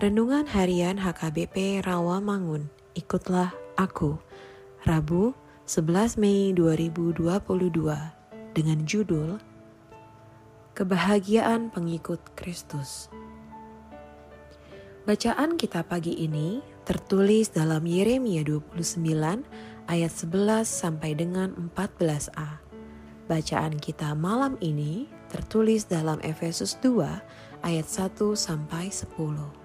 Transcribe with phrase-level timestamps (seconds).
[0.00, 2.72] Renungan Harian HKBP Rawamangun.
[2.96, 4.16] Ikutlah aku.
[4.88, 5.36] Rabu,
[5.68, 7.20] 11 Mei 2022
[8.56, 9.36] dengan judul
[10.72, 13.12] Kebahagiaan Pengikut Kristus.
[15.04, 19.04] Bacaan kita pagi ini tertulis dalam Yeremia 29
[19.84, 22.56] ayat 11 sampai dengan 14a.
[23.28, 27.04] Bacaan kita malam ini tertulis dalam Efesus 2
[27.60, 29.59] ayat 1 sampai 10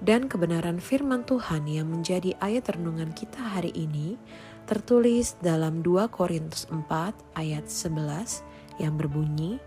[0.00, 4.16] dan kebenaran firman Tuhan yang menjadi ayat renungan kita hari ini
[4.64, 6.88] tertulis dalam 2 Korintus 4
[7.36, 9.60] ayat 11 yang berbunyi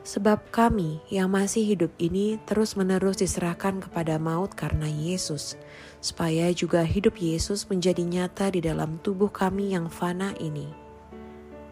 [0.00, 5.60] Sebab kami yang masih hidup ini terus-menerus diserahkan kepada maut karena Yesus,
[6.00, 10.72] supaya juga hidup Yesus menjadi nyata di dalam tubuh kami yang fana ini.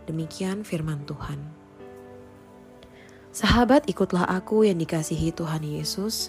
[0.05, 1.41] Demikian firman Tuhan.
[3.33, 6.29] Sahabat, ikutlah aku yang dikasihi Tuhan Yesus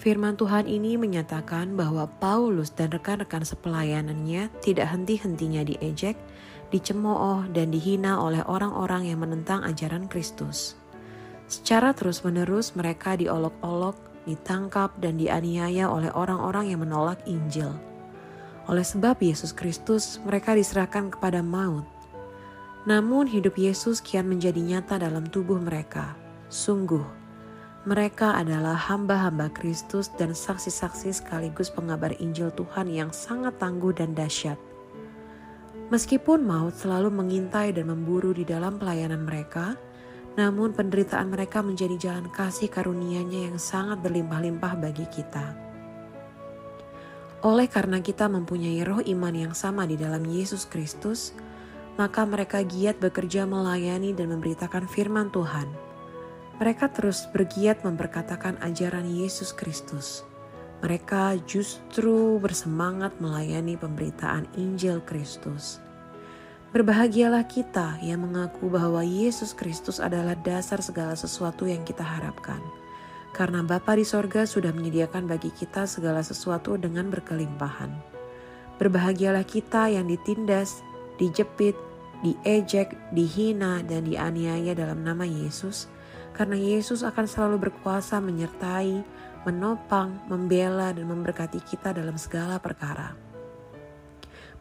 [0.00, 6.16] Firman Tuhan ini menyatakan bahwa Paulus dan rekan-rekan sepelayanannya tidak henti-hentinya diejek,
[6.72, 10.74] dicemooh, dan dihina oleh orang-orang yang menentang ajaran Kristus.
[11.46, 13.94] Secara terus-menerus mereka diolok-olok,
[14.24, 17.70] ditangkap, dan dianiaya oleh orang-orang yang menolak Injil.
[18.70, 21.84] Oleh sebab Yesus Kristus, mereka diserahkan kepada maut.
[22.82, 26.18] Namun hidup Yesus kian menjadi nyata dalam tubuh mereka.
[26.50, 27.21] Sungguh,
[27.82, 34.54] mereka adalah hamba-hamba Kristus dan saksi-saksi sekaligus pengabar Injil Tuhan yang sangat tangguh dan dahsyat.
[35.90, 39.74] Meskipun maut selalu mengintai dan memburu di dalam pelayanan mereka,
[40.38, 45.52] namun penderitaan mereka menjadi jalan kasih karunia-Nya yang sangat berlimpah-limpah bagi kita.
[47.42, 51.34] Oleh karena kita mempunyai roh iman yang sama di dalam Yesus Kristus,
[51.98, 55.91] maka mereka giat bekerja melayani dan memberitakan firman Tuhan
[56.62, 60.22] mereka terus bergiat memperkatakan ajaran Yesus Kristus.
[60.78, 65.82] Mereka justru bersemangat melayani pemberitaan Injil Kristus.
[66.70, 72.62] Berbahagialah kita yang mengaku bahwa Yesus Kristus adalah dasar segala sesuatu yang kita harapkan.
[73.34, 77.90] Karena Bapa di sorga sudah menyediakan bagi kita segala sesuatu dengan berkelimpahan.
[78.78, 80.78] Berbahagialah kita yang ditindas,
[81.18, 81.74] dijepit,
[82.22, 85.90] diejek, dihina, dan dianiaya dalam nama Yesus,
[86.32, 89.04] karena Yesus akan selalu berkuasa menyertai,
[89.44, 93.12] menopang, membela, dan memberkati kita dalam segala perkara.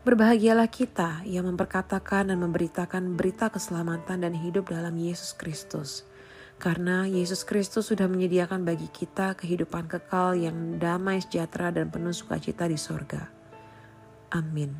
[0.02, 6.10] Berbahagialah kita yang memperkatakan dan memberitakan berita keselamatan dan hidup dalam Yesus Kristus.
[6.58, 12.66] Karena Yesus Kristus sudah menyediakan bagi kita kehidupan kekal yang damai, sejahtera, dan penuh sukacita
[12.66, 13.30] di sorga.
[14.34, 14.74] Amin.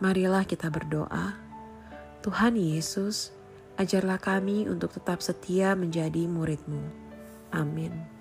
[0.00, 1.36] Marilah kita berdoa.
[2.24, 3.32] Tuhan Yesus,
[3.80, 6.84] Ajarlah kami untuk tetap setia menjadi muridmu.
[7.48, 8.19] Amin.